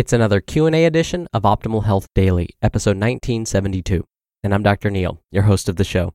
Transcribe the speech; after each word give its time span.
It's 0.00 0.14
another 0.14 0.40
Q&A 0.40 0.86
edition 0.86 1.28
of 1.34 1.42
Optimal 1.42 1.84
Health 1.84 2.08
Daily, 2.14 2.48
episode 2.62 2.96
1972, 2.96 4.02
and 4.42 4.54
I'm 4.54 4.62
Dr. 4.62 4.90
Neal, 4.90 5.20
your 5.30 5.42
host 5.42 5.68
of 5.68 5.76
the 5.76 5.84
show. 5.84 6.14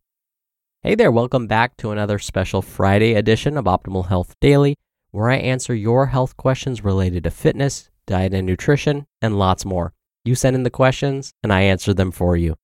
Hey 0.82 0.96
there, 0.96 1.12
welcome 1.12 1.46
back 1.46 1.78
to 1.78 1.92
another 1.92 2.18
special 2.18 2.64
Friday 2.64 3.14
edition 3.14 3.58
of 3.58 3.66
Optimal 3.66 4.08
Health 4.08 4.34
Daily, 4.42 4.76
where 5.12 5.30
I 5.30 5.36
answer 5.36 5.76
your 5.76 6.08
health 6.08 6.36
questions 6.36 6.84
related 6.84 7.26
to 7.26 7.30
fitness, 7.30 7.92
diet 8.08 8.34
and 8.34 8.48
nutrition, 8.48 9.06
and 9.22 9.38
lots 9.38 9.66
more. 9.66 9.94
You 10.24 10.34
send 10.34 10.56
in 10.56 10.64
the 10.64 10.72
questions 10.72 11.32
and 11.44 11.54
I 11.54 11.62
answer 11.62 11.94
them 11.94 12.10
for 12.10 12.36
you. 12.36 12.56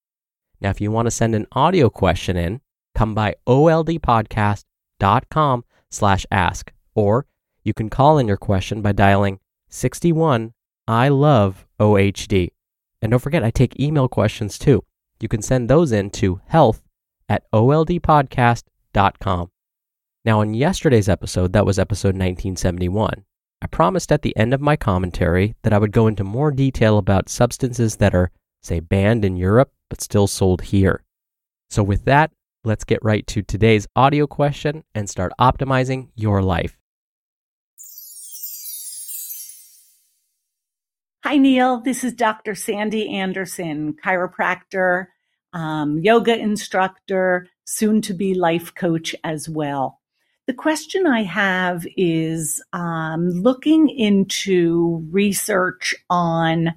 Now, 0.60 0.72
if 0.72 0.82
you 0.82 0.90
want 0.90 1.06
to 1.06 1.12
send 1.12 1.36
an 1.36 1.46
audio 1.52 1.92
question 1.92 2.36
in, 2.36 2.62
come 2.96 3.14
by 3.14 3.36
oldpodcast.com 3.46 5.66
slash 5.92 6.26
ask, 6.32 6.74
or 6.96 7.28
you 7.64 7.76
can 7.76 7.92
call 7.92 8.18
in 8.18 8.28
your 8.28 8.38
question 8.38 8.82
by 8.82 8.92
dialing 8.92 9.40
61 9.70 10.56
I 10.92 11.08
love 11.08 11.66
OHD. 11.80 12.50
And 13.02 13.12
don't 13.12 13.22
forget, 13.22 13.46
I 13.46 13.50
take 13.50 13.80
email 13.80 14.10
questions 14.10 14.60
too. 14.60 14.84
You 15.22 15.30
can 15.30 15.42
send 15.42 15.70
those 15.70 15.94
in 15.94 16.10
to 16.12 16.42
health 16.48 16.84
at 17.30 17.50
oldpodcast.com. 17.54 19.52
Now, 20.26 20.42
in 20.42 20.54
yesterday's 20.54 21.08
episode, 21.08 21.54
that 21.54 21.66
was 21.66 21.80
episode 21.80 22.10
1971, 22.10 23.24
I 23.62 23.68
promised 23.68 24.12
at 24.12 24.22
the 24.22 24.36
end 24.36 24.54
of 24.54 24.60
my 24.60 24.76
commentary 24.76 25.56
that 25.62 25.72
I 25.72 25.78
would 25.78 25.94
go 25.94 26.08
into 26.08 26.26
more 26.26 26.52
detail 26.52 26.98
about 26.98 27.30
substances 27.30 27.96
that 27.96 28.14
are, 28.14 28.30
say, 28.62 28.82
banned 28.82 29.24
in 29.24 29.38
Europe 29.38 29.72
but 29.90 30.02
still 30.02 30.28
sold 30.28 30.62
here. 30.62 31.06
So, 31.70 31.84
with 31.84 32.04
that, 32.04 32.32
let's 32.66 32.84
get 32.84 33.00
right 33.02 33.26
to 33.28 33.42
today's 33.42 33.88
audio 33.96 34.28
question 34.28 34.84
and 34.94 35.10
start 35.10 35.32
optimizing 35.40 36.10
your 36.16 36.42
life. 36.42 36.81
Hi, 41.24 41.38
Neal. 41.38 41.82
This 41.82 42.04
is 42.04 42.14
Dr. 42.14 42.56
Sandy 42.56 43.08
Anderson, 43.08 43.94
chiropractor, 44.04 45.06
um, 45.54 46.00
yoga 46.00 46.36
instructor, 46.36 47.48
soon 47.64 48.02
to 48.02 48.16
be 48.16 48.34
life 48.34 48.74
coach 48.74 49.16
as 49.24 49.48
well. 49.48 50.00
The 50.48 50.56
question 50.56 51.06
I 51.06 51.22
have 51.22 51.86
is 51.96 52.60
um, 52.74 53.30
looking 53.30 53.88
into 53.88 55.08
research 55.12 55.94
on 56.10 56.74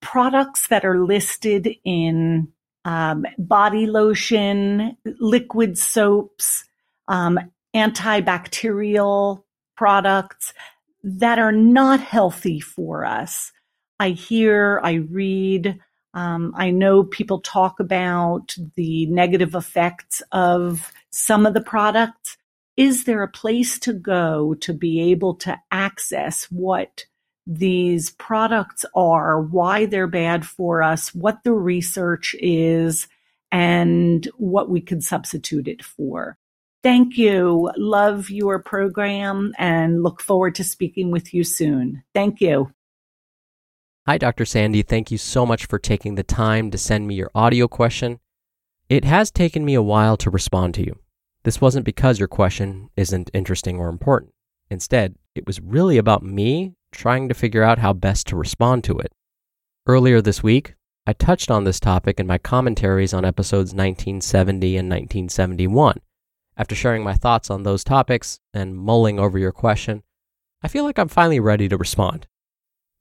products 0.00 0.68
that 0.68 0.86
are 0.86 1.04
listed 1.04 1.68
in 1.84 2.48
um, 2.86 3.26
body 3.36 3.84
lotion, 3.84 4.96
liquid 5.04 5.76
soaps, 5.76 6.64
um, 7.08 7.38
antibacterial 7.76 9.42
products 9.76 10.54
that 11.02 11.38
are 11.38 11.52
not 11.52 12.00
healthy 12.00 12.60
for 12.60 13.04
us. 13.04 13.52
I 13.98 14.10
hear, 14.10 14.80
I 14.82 14.94
read, 14.94 15.78
um, 16.14 16.52
I 16.56 16.70
know 16.70 17.04
people 17.04 17.40
talk 17.40 17.80
about 17.80 18.56
the 18.76 19.06
negative 19.06 19.54
effects 19.54 20.22
of 20.32 20.92
some 21.10 21.46
of 21.46 21.54
the 21.54 21.62
products. 21.62 22.36
Is 22.76 23.04
there 23.04 23.22
a 23.22 23.28
place 23.28 23.78
to 23.80 23.92
go 23.92 24.54
to 24.54 24.72
be 24.72 25.12
able 25.12 25.36
to 25.36 25.58
access 25.70 26.44
what 26.50 27.04
these 27.46 28.10
products 28.10 28.84
are, 28.94 29.40
why 29.40 29.86
they're 29.86 30.06
bad 30.06 30.46
for 30.46 30.82
us, 30.82 31.14
what 31.14 31.44
the 31.44 31.52
research 31.52 32.34
is, 32.40 33.06
and 33.52 34.28
what 34.36 34.68
we 34.68 34.80
could 34.80 35.04
substitute 35.04 35.68
it 35.68 35.84
for? 35.84 36.36
Thank 36.82 37.16
you. 37.16 37.70
Love 37.76 38.28
your 38.28 38.58
program 38.58 39.54
and 39.56 40.02
look 40.02 40.20
forward 40.20 40.56
to 40.56 40.64
speaking 40.64 41.10
with 41.10 41.32
you 41.32 41.44
soon. 41.44 42.02
Thank 42.12 42.40
you. 42.40 42.72
Hi, 44.06 44.18
Dr. 44.18 44.44
Sandy. 44.44 44.82
Thank 44.82 45.10
you 45.10 45.16
so 45.16 45.46
much 45.46 45.64
for 45.64 45.78
taking 45.78 46.14
the 46.14 46.22
time 46.22 46.70
to 46.70 46.76
send 46.76 47.06
me 47.06 47.14
your 47.14 47.30
audio 47.34 47.66
question. 47.66 48.20
It 48.90 49.02
has 49.06 49.30
taken 49.30 49.64
me 49.64 49.72
a 49.72 49.80
while 49.80 50.18
to 50.18 50.28
respond 50.28 50.74
to 50.74 50.84
you. 50.84 50.98
This 51.44 51.58
wasn't 51.58 51.86
because 51.86 52.18
your 52.18 52.28
question 52.28 52.90
isn't 52.98 53.30
interesting 53.32 53.78
or 53.78 53.88
important. 53.88 54.32
Instead, 54.68 55.14
it 55.34 55.46
was 55.46 55.62
really 55.62 55.96
about 55.96 56.22
me 56.22 56.74
trying 56.92 57.30
to 57.30 57.34
figure 57.34 57.62
out 57.62 57.78
how 57.78 57.94
best 57.94 58.26
to 58.26 58.36
respond 58.36 58.84
to 58.84 58.98
it. 58.98 59.10
Earlier 59.86 60.20
this 60.20 60.42
week, 60.42 60.74
I 61.06 61.14
touched 61.14 61.50
on 61.50 61.64
this 61.64 61.80
topic 61.80 62.20
in 62.20 62.26
my 62.26 62.36
commentaries 62.36 63.14
on 63.14 63.24
episodes 63.24 63.72
1970 63.72 64.76
and 64.76 64.90
1971. 64.90 65.96
After 66.58 66.74
sharing 66.74 67.02
my 67.02 67.14
thoughts 67.14 67.48
on 67.48 67.62
those 67.62 67.82
topics 67.82 68.38
and 68.52 68.76
mulling 68.76 69.18
over 69.18 69.38
your 69.38 69.52
question, 69.52 70.02
I 70.62 70.68
feel 70.68 70.84
like 70.84 70.98
I'm 70.98 71.08
finally 71.08 71.40
ready 71.40 71.70
to 71.70 71.78
respond. 71.78 72.26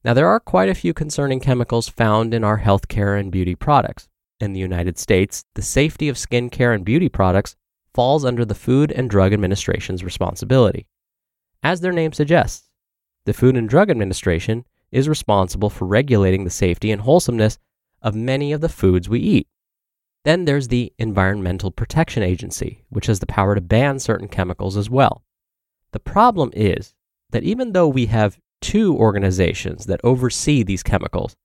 Now, 0.04 0.14
there 0.14 0.28
are 0.28 0.40
quite 0.40 0.70
a 0.70 0.76
few 0.76 0.94
concerning 0.94 1.40
chemicals 1.40 1.88
found 1.88 2.34
in 2.34 2.44
our 2.44 2.60
healthcare 2.60 3.18
and 3.18 3.32
beauty 3.32 3.56
products. 3.56 4.10
In 4.40 4.52
the 4.52 4.60
United 4.60 4.98
States, 4.98 5.46
the 5.56 5.62
safety 5.62 6.10
of 6.10 6.18
skincare 6.18 6.76
and 6.76 6.84
beauty 6.84 7.08
products 7.08 7.56
falls 7.94 8.26
under 8.26 8.44
the 8.44 8.56
Food 8.56 8.92
and 8.92 9.10
Drug 9.10 9.32
Administration's 9.32 10.04
responsibility. 10.04 10.88
As 11.62 11.80
their 11.80 11.94
name 11.94 12.12
suggests, 12.12 12.70
the 13.26 13.34
Food 13.34 13.56
and 13.56 13.70
Drug 13.70 13.90
Administration 13.90 14.66
is 14.92 15.08
responsible 15.08 15.70
for 15.70 15.86
regulating 15.86 16.44
the 16.44 16.50
safety 16.50 16.92
and 16.92 17.02
wholesomeness 17.02 17.58
of 18.02 18.14
many 18.14 18.52
of 18.52 18.60
the 18.60 18.68
foods 18.68 19.08
we 19.08 19.20
eat. 19.20 19.48
Then 20.26 20.44
there's 20.44 20.68
the 20.68 20.92
Environmental 20.98 21.72
Protection 21.72 22.24
Agency, 22.24 22.84
which 22.90 23.06
has 23.06 23.20
the 23.20 23.26
power 23.26 23.56
to 23.56 23.62
ban 23.62 24.00
certain 24.00 24.28
chemicals 24.28 24.76
as 24.76 24.90
well. 24.90 25.24
The 25.94 26.00
problem 26.00 26.52
is 26.54 26.94
that 27.32 27.44
even 27.44 27.72
though 27.72 27.88
we 27.88 28.08
have 28.08 28.40
two 28.64 28.96
organizations 28.96 29.88
that 29.88 30.00
oversee 30.06 30.64
these 30.64 30.84
chemicals. 30.84 31.36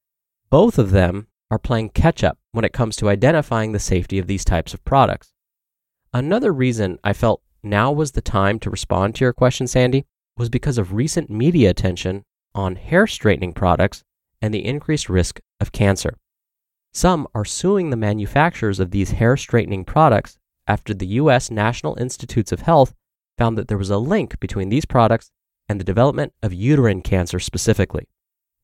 Both 0.51 0.79
of 0.79 0.93
them 0.93 1.27
are 1.51 1.59
playing 1.59 1.91
catch 1.91 2.23
up 2.23 2.39
when 2.53 2.65
it 2.65 2.73
comes 2.73 2.95
to 2.97 3.09
identifying 3.09 3.73
the 3.73 3.81
safety 3.81 4.21
of 4.21 4.29
these 4.29 4.45
types 4.45 4.73
of 4.73 4.85
products. 4.85 5.33
Another 6.15 6.53
reason 6.53 6.99
I 7.03 7.13
felt 7.13 7.43
now 7.61 7.91
was 7.91 8.13
the 8.13 8.21
time 8.21 8.61
to 8.61 8.71
respond 8.71 9.17
to 9.17 9.25
your 9.25 9.33
question, 9.33 9.67
Sandy, 9.67 10.07
was 10.37 10.49
because 10.49 10.79
of 10.79 10.95
recent 10.95 11.29
media 11.29 11.71
attention 11.71 12.23
on 12.55 12.77
hair 12.77 13.09
straightening 13.09 13.53
products 13.53 14.05
and 14.41 14.55
the 14.55 14.65
increased 14.65 15.09
risk 15.09 15.41
of 15.61 15.73
cancer. 15.73 16.17
Some 16.95 17.27
are 17.35 17.45
suing 17.45 17.91
the 17.91 17.97
manufacturers 17.97 18.79
of 18.79 18.93
these 18.93 19.11
hair 19.11 19.37
straightening 19.37 19.85
products 19.85 20.39
after 20.69 20.95
the 20.95 21.07
U.S. 21.23 21.51
National 21.51 21.99
Institutes 21.99 22.53
of 22.53 22.61
Health 22.61 22.95
found 23.37 23.59
that 23.59 23.67
there 23.67 23.77
was 23.77 23.91
a 23.91 23.99
link 23.99 24.39
between 24.39 24.69
these 24.69 24.85
products 24.85 25.33
and 25.69 25.79
the 25.79 25.85
development 25.85 26.33
of 26.43 26.53
uterine 26.53 27.03
cancer 27.03 27.39
specifically. 27.39 28.09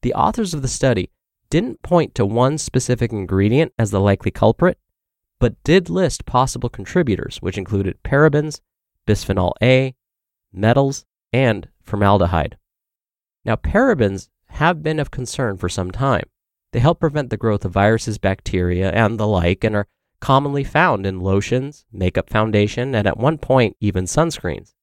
The 0.02 0.14
authors 0.14 0.54
of 0.54 0.62
the 0.62 0.68
study 0.68 1.10
didn't 1.50 1.82
point 1.82 2.14
to 2.14 2.26
one 2.26 2.58
specific 2.58 3.12
ingredient 3.12 3.72
as 3.78 3.90
the 3.90 4.00
likely 4.00 4.30
culprit, 4.30 4.78
but 5.38 5.62
did 5.64 5.90
list 5.90 6.26
possible 6.26 6.68
contributors, 6.68 7.38
which 7.38 7.58
included 7.58 8.02
parabens, 8.02 8.60
bisphenol 9.06 9.52
A, 9.62 9.94
metals, 10.52 11.04
and 11.32 11.68
formaldehyde. 11.82 12.56
Now, 13.44 13.56
parabens 13.56 14.28
have 14.46 14.82
been 14.82 14.98
of 14.98 15.10
concern 15.10 15.58
for 15.58 15.68
some 15.68 15.90
time. 15.90 16.24
They 16.72 16.80
help 16.80 17.00
prevent 17.00 17.30
the 17.30 17.36
growth 17.36 17.64
of 17.64 17.72
viruses, 17.72 18.18
bacteria, 18.18 18.90
and 18.90 19.18
the 19.18 19.26
like, 19.26 19.64
and 19.64 19.76
are 19.76 19.86
commonly 20.20 20.64
found 20.64 21.06
in 21.06 21.20
lotions, 21.20 21.84
makeup 21.92 22.30
foundation, 22.30 22.94
and 22.94 23.06
at 23.06 23.18
one 23.18 23.38
point, 23.38 23.76
even 23.80 24.06
sunscreens. 24.06 24.74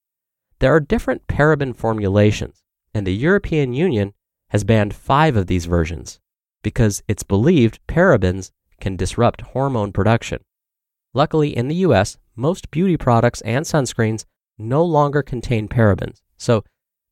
There 0.62 0.76
are 0.76 0.80
different 0.80 1.26
paraben 1.26 1.76
formulations, 1.76 2.62
and 2.94 3.08
the 3.08 3.16
European 3.16 3.74
Union 3.74 4.14
has 4.52 4.64
banned 4.64 4.94
five 4.94 5.36
of 5.36 5.48
these 5.48 5.66
versions. 5.66 6.20
because 6.64 7.02
it's 7.08 7.24
believed 7.24 7.80
parabens 7.88 8.52
can 8.80 8.96
disrupt 8.96 9.42
hormone 9.42 9.92
production. 9.92 10.44
Luckily, 11.12 11.58
in 11.58 11.68
the 11.68 11.82
US, 11.88 12.20
most 12.36 12.70
beauty 12.70 12.98
products 12.98 13.42
and 13.42 13.66
sunscreens 13.66 14.26
no 14.60 14.86
longer 14.86 15.24
contain 15.24 15.68
parabens, 15.68 16.22
so 16.38 16.64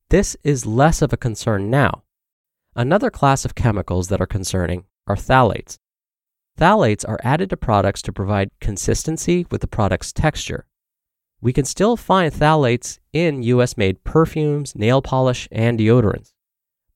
this 0.10 0.38
is 0.44 0.68
less 0.68 1.02
of 1.02 1.12
a 1.12 1.18
concern 1.18 1.72
now. 1.72 2.04
Another 2.76 3.10
class 3.10 3.44
of 3.44 3.56
chemicals 3.56 4.10
that 4.10 4.22
are 4.22 4.28
concerning 4.28 4.86
are 5.08 5.16
phthalates. 5.16 5.80
Phthalates 6.56 7.04
are 7.10 7.20
added 7.24 7.50
to 7.50 7.58
products 7.58 8.04
to 8.04 8.14
provide 8.14 8.52
consistency 8.62 9.48
with 9.50 9.62
the 9.62 9.68
product's 9.68 10.14
texture. 10.14 10.68
We 11.42 11.54
can 11.54 11.66
still 11.66 11.96
find 11.96 12.34
phthalates 12.34 13.00
in 13.14 13.44
US 13.44 13.78
made 13.78 14.04
perfumes, 14.04 14.76
nail 14.76 15.02
polish, 15.02 15.48
and 15.52 15.80
deodorants, 15.80 16.34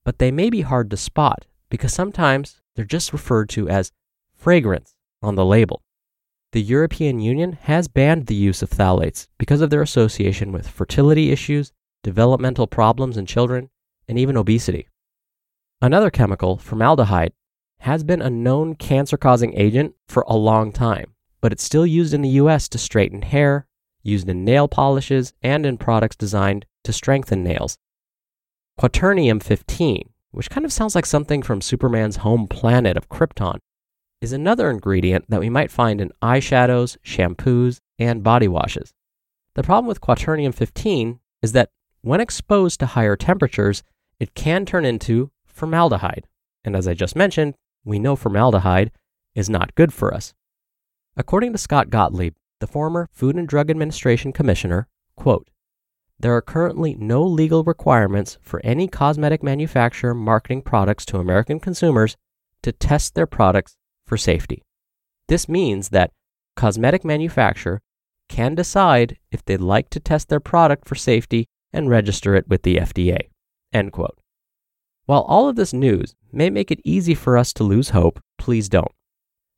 but 0.04 0.18
they 0.18 0.30
may 0.30 0.50
be 0.50 0.60
hard 0.60 0.90
to 0.90 0.96
spot 0.96 1.46
because 1.70 1.94
sometimes 1.94 2.60
they're 2.76 2.84
just 2.84 3.12
referred 3.12 3.48
to 3.50 3.68
as 3.68 3.92
fragrance 4.34 4.94
on 5.22 5.34
the 5.34 5.44
label. 5.44 5.82
The 6.52 6.62
European 6.62 7.18
Union 7.20 7.58
has 7.62 7.88
banned 7.88 8.26
the 8.26 8.34
use 8.34 8.62
of 8.62 8.70
phthalates 8.70 9.28
because 9.38 9.60
of 9.60 9.70
their 9.70 9.82
association 9.82 10.52
with 10.52 10.68
fertility 10.68 11.32
issues, 11.32 11.72
developmental 12.02 12.66
problems 12.66 13.16
in 13.16 13.26
children, 13.26 13.70
and 14.06 14.18
even 14.18 14.36
obesity. 14.36 14.88
Another 15.80 16.10
chemical, 16.10 16.58
formaldehyde, 16.58 17.32
has 17.80 18.04
been 18.04 18.22
a 18.22 18.30
known 18.30 18.74
cancer 18.74 19.16
causing 19.16 19.54
agent 19.54 19.94
for 20.06 20.24
a 20.28 20.36
long 20.36 20.70
time, 20.70 21.14
but 21.40 21.50
it's 21.50 21.64
still 21.64 21.86
used 21.86 22.14
in 22.14 22.22
the 22.22 22.36
US 22.40 22.68
to 22.68 22.78
straighten 22.78 23.22
hair, 23.22 23.66
used 24.04 24.28
in 24.28 24.44
nail 24.44 24.68
polishes, 24.68 25.32
and 25.42 25.66
in 25.66 25.76
products 25.76 26.14
designed 26.14 26.66
to 26.84 26.92
strengthen 26.92 27.42
nails. 27.42 27.76
Quaternium 28.78 29.42
15, 29.42 30.10
which 30.30 30.50
kind 30.50 30.64
of 30.64 30.72
sounds 30.72 30.94
like 30.94 31.06
something 31.06 31.42
from 31.42 31.60
Superman's 31.60 32.16
home 32.16 32.46
planet 32.46 32.96
of 32.96 33.08
Krypton, 33.08 33.58
is 34.20 34.32
another 34.32 34.70
ingredient 34.70 35.24
that 35.28 35.40
we 35.40 35.50
might 35.50 35.70
find 35.70 36.00
in 36.00 36.12
eyeshadows, 36.22 36.96
shampoos, 37.04 37.80
and 37.98 38.22
body 38.22 38.48
washes. 38.48 38.92
The 39.54 39.62
problem 39.62 39.86
with 39.86 40.00
quaternium 40.00 40.54
15 40.54 41.20
is 41.42 41.52
that 41.52 41.70
when 42.00 42.20
exposed 42.20 42.80
to 42.80 42.86
higher 42.86 43.16
temperatures, 43.16 43.82
it 44.18 44.34
can 44.34 44.66
turn 44.66 44.84
into 44.84 45.30
formaldehyde. 45.46 46.26
And 46.64 46.74
as 46.74 46.88
I 46.88 46.94
just 46.94 47.16
mentioned, 47.16 47.54
we 47.84 47.98
know 47.98 48.16
formaldehyde 48.16 48.90
is 49.34 49.50
not 49.50 49.74
good 49.74 49.92
for 49.92 50.12
us. 50.12 50.34
According 51.16 51.52
to 51.52 51.58
Scott 51.58 51.90
Gottlieb, 51.90 52.34
the 52.64 52.72
former 52.72 53.10
Food 53.12 53.36
and 53.36 53.46
Drug 53.46 53.68
Administration 53.68 54.32
commissioner, 54.32 54.88
quote, 55.16 55.50
there 56.18 56.34
are 56.34 56.40
currently 56.40 56.94
no 56.94 57.22
legal 57.22 57.62
requirements 57.62 58.38
for 58.40 58.58
any 58.64 58.88
cosmetic 58.88 59.42
manufacturer 59.42 60.14
marketing 60.14 60.62
products 60.62 61.04
to 61.06 61.18
American 61.18 61.60
consumers 61.60 62.16
to 62.62 62.72
test 62.72 63.14
their 63.14 63.26
products 63.26 63.76
for 64.06 64.16
safety. 64.16 64.62
This 65.28 65.46
means 65.46 65.90
that 65.90 66.12
cosmetic 66.56 67.04
manufacturer 67.04 67.82
can 68.30 68.54
decide 68.54 69.18
if 69.30 69.44
they'd 69.44 69.60
like 69.60 69.90
to 69.90 70.00
test 70.00 70.30
their 70.30 70.40
product 70.40 70.88
for 70.88 70.94
safety 70.94 71.44
and 71.70 71.90
register 71.90 72.34
it 72.34 72.48
with 72.48 72.62
the 72.62 72.76
FDA. 72.76 73.28
End 73.74 73.92
quote. 73.92 74.18
While 75.04 75.22
all 75.28 75.50
of 75.50 75.56
this 75.56 75.74
news 75.74 76.14
may 76.32 76.48
make 76.48 76.70
it 76.70 76.80
easy 76.82 77.14
for 77.14 77.36
us 77.36 77.52
to 77.52 77.62
lose 77.62 77.90
hope, 77.90 78.20
please 78.38 78.70
don't. 78.70 78.92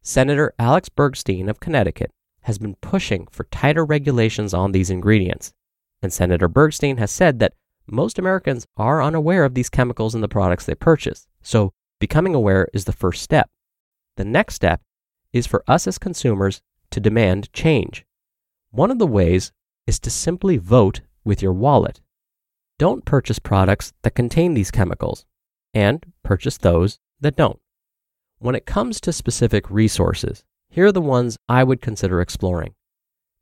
Senator 0.03 0.53
Alex 0.59 0.89
Bergstein 0.89 1.49
of 1.49 1.61
Connecticut 1.61 2.11
has 2.47 2.59
been 2.59 2.77
pushing 2.77 3.27
for 3.33 3.43
tighter 3.51 3.85
regulations 3.85 4.55
on 4.55 4.71
these 4.71 4.89
ingredients, 4.89 5.53
and 6.01 6.13
Senator 6.13 6.49
Bergstein 6.49 6.97
has 6.97 7.11
said 7.11 7.41
that 7.41 7.55
most 7.89 8.21
Americans 8.21 8.69
are 8.77 9.03
unaware 9.03 9.45
of 9.45 9.55
these 9.55 9.69
chemicals 9.69 10.15
in 10.15 10.21
the 10.21 10.29
products 10.29 10.65
they 10.65 10.77
purchase, 10.77 11.27
so 11.43 11.73
becoming 11.99 12.37
aware 12.37 12.69
is 12.73 12.85
the 12.85 12.93
first 12.93 13.21
step. 13.21 13.51
The 14.17 14.25
next 14.25 14.55
step 14.55 14.81
is 15.33 15.49
for 15.49 15.65
us 15.67 15.89
as 15.89 15.99
consumers 15.99 16.63
to 16.93 17.01
demand 17.01 17.53
change. 17.53 18.07
One 18.71 18.93
of 18.93 19.01
the 19.01 19.09
ways 19.09 19.51
is 19.89 19.99
to 19.99 20.11
simply 20.11 20.57
vote 20.57 21.01
with 21.25 21.43
your 21.43 21.53
wallet. 21.53 22.01
Don't 22.79 23.05
purchase 23.05 23.41
products 23.41 23.93
that 24.03 24.15
contain 24.15 24.55
these 24.55 24.71
chemicals, 24.71 25.27
and 25.75 26.07
purchase 26.23 26.59
those 26.59 27.01
that 27.19 27.35
don't. 27.35 27.59
When 28.39 28.55
it 28.55 28.67
comes 28.67 29.01
to 29.01 29.13
specific 29.13 29.69
resources, 29.69 30.45
here 30.77 30.85
are 30.85 30.93
the 30.93 31.01
ones 31.01 31.39
I 31.49 31.65
would 31.65 31.81
consider 31.81 32.21
exploring 32.21 32.75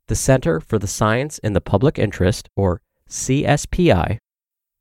the 0.07 0.15
Center 0.15 0.61
for 0.61 0.79
the 0.79 0.87
Science 0.87 1.37
in 1.39 1.51
the 1.51 1.59
Public 1.59 1.99
Interest, 1.99 2.47
or 2.55 2.79
CSPI, 3.09 4.19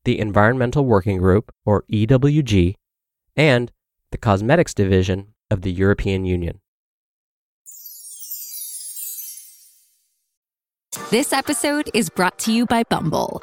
the 0.05 0.21
Environmental 0.21 0.85
Working 0.85 1.19
Group, 1.19 1.51
or 1.65 1.83
EWG, 1.91 2.75
and 3.35 3.73
the 4.13 4.19
Cosmetics 4.19 4.73
Division 4.73 5.35
of 5.51 5.63
the 5.63 5.73
European 5.73 6.25
Union. 6.25 6.61
This 11.11 11.33
episode 11.33 11.91
is 11.93 12.09
brought 12.09 12.39
to 12.41 12.53
you 12.53 12.67
by 12.67 12.85
Bumble. 12.85 13.43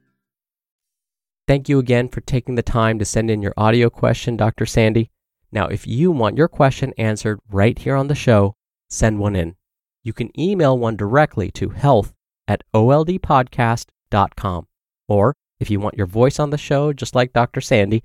Thank 1.51 1.67
you 1.67 1.79
again 1.79 2.07
for 2.07 2.21
taking 2.21 2.55
the 2.55 2.61
time 2.61 2.97
to 2.97 3.03
send 3.03 3.29
in 3.29 3.41
your 3.41 3.53
audio 3.57 3.89
question, 3.89 4.37
Dr. 4.37 4.65
Sandy. 4.65 5.11
Now, 5.51 5.67
if 5.67 5.85
you 5.85 6.09
want 6.09 6.37
your 6.37 6.47
question 6.47 6.93
answered 6.97 7.41
right 7.49 7.77
here 7.77 7.97
on 7.97 8.07
the 8.07 8.15
show, 8.15 8.55
send 8.89 9.19
one 9.19 9.35
in. 9.35 9.57
You 10.01 10.13
can 10.13 10.31
email 10.39 10.77
one 10.77 10.95
directly 10.95 11.51
to 11.51 11.71
health 11.71 12.13
at 12.47 12.63
oldpodcast.com. 12.73 14.67
Or 15.09 15.35
if 15.59 15.69
you 15.69 15.81
want 15.81 15.97
your 15.97 16.07
voice 16.07 16.39
on 16.39 16.51
the 16.51 16.57
show, 16.57 16.93
just 16.93 17.15
like 17.15 17.33
Dr. 17.33 17.59
Sandy, 17.59 18.01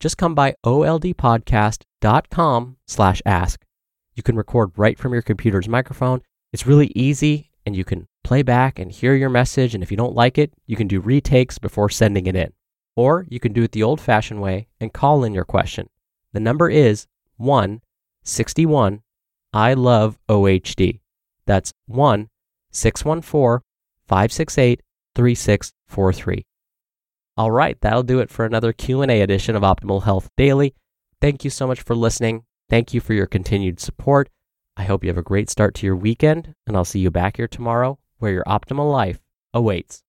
just 0.00 0.18
come 0.18 0.34
by 0.34 0.56
oldpodcast.com 0.66 2.76
slash 2.88 3.22
ask. 3.24 3.64
You 4.16 4.24
can 4.24 4.34
record 4.34 4.72
right 4.76 4.98
from 4.98 5.12
your 5.12 5.22
computer's 5.22 5.68
microphone. 5.68 6.22
It's 6.52 6.66
really 6.66 6.90
easy 6.96 7.52
and 7.64 7.76
you 7.76 7.84
can 7.84 8.08
play 8.24 8.42
back 8.42 8.80
and 8.80 8.90
hear 8.90 9.14
your 9.14 9.30
message. 9.30 9.76
And 9.76 9.84
if 9.84 9.92
you 9.92 9.96
don't 9.96 10.16
like 10.16 10.36
it, 10.36 10.52
you 10.66 10.74
can 10.74 10.88
do 10.88 10.98
retakes 10.98 11.58
before 11.58 11.90
sending 11.90 12.26
it 12.26 12.34
in. 12.34 12.52
Or 12.98 13.24
you 13.28 13.38
can 13.38 13.52
do 13.52 13.62
it 13.62 13.70
the 13.70 13.84
old 13.84 14.00
fashioned 14.00 14.42
way 14.42 14.66
and 14.80 14.92
call 14.92 15.22
in 15.22 15.32
your 15.32 15.44
question. 15.44 15.88
The 16.32 16.40
number 16.40 16.68
is 16.68 17.06
1 17.36 17.80
61 18.24 19.02
I 19.52 19.74
love 19.74 20.18
OHD. 20.28 20.98
That's 21.46 21.72
1 21.86 22.28
614 22.72 23.64
568 24.08 24.82
3643. 25.14 26.44
All 27.36 27.52
right, 27.52 27.80
that'll 27.80 28.02
do 28.02 28.18
it 28.18 28.30
for 28.30 28.44
another 28.44 28.72
Q&A 28.72 29.20
edition 29.20 29.54
of 29.54 29.62
Optimal 29.62 30.02
Health 30.02 30.28
Daily. 30.36 30.74
Thank 31.20 31.44
you 31.44 31.50
so 31.50 31.68
much 31.68 31.80
for 31.80 31.94
listening. 31.94 32.46
Thank 32.68 32.92
you 32.92 33.00
for 33.00 33.14
your 33.14 33.26
continued 33.26 33.78
support. 33.78 34.28
I 34.76 34.82
hope 34.82 35.04
you 35.04 35.08
have 35.10 35.16
a 35.16 35.22
great 35.22 35.48
start 35.50 35.76
to 35.76 35.86
your 35.86 35.94
weekend, 35.94 36.52
and 36.66 36.76
I'll 36.76 36.84
see 36.84 36.98
you 36.98 37.12
back 37.12 37.36
here 37.36 37.46
tomorrow 37.46 38.00
where 38.18 38.32
your 38.32 38.44
optimal 38.48 38.90
life 38.90 39.20
awaits. 39.54 40.02